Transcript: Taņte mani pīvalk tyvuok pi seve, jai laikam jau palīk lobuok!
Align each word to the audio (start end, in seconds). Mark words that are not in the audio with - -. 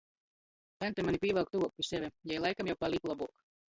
Taņte 0.85 1.05
mani 1.09 1.23
pīvalk 1.27 1.53
tyvuok 1.53 1.77
pi 1.79 1.89
seve, 1.93 2.13
jai 2.35 2.43
laikam 2.49 2.75
jau 2.77 2.83
palīk 2.85 3.11
lobuok! 3.15 3.51